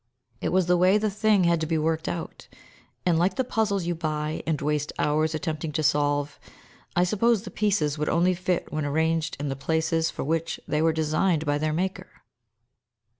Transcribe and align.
It 0.41 0.49
was 0.49 0.65
the 0.65 0.77
way 0.77 0.97
the 0.97 1.11
thing 1.11 1.43
had 1.43 1.61
to 1.61 1.67
be 1.67 1.77
worked 1.77 2.07
out; 2.09 2.47
and 3.05 3.19
like 3.19 3.35
the 3.35 3.43
puzzles 3.43 3.85
you 3.85 3.93
buy, 3.93 4.41
and 4.47 4.59
waste 4.59 4.91
hours 4.97 5.35
attempting 5.35 5.71
to 5.73 5.83
solve, 5.83 6.39
I 6.95 7.03
suppose 7.03 7.43
the 7.43 7.51
pieces 7.51 7.99
would 7.99 8.09
only 8.09 8.33
fit 8.33 8.71
when 8.73 8.83
arranged 8.83 9.37
in 9.39 9.49
the 9.49 9.55
places 9.55 10.09
for 10.09 10.23
which 10.23 10.59
they 10.67 10.81
were 10.81 10.91
designed 10.91 11.45
by 11.45 11.59
their 11.59 11.71
Maker. 11.71 12.09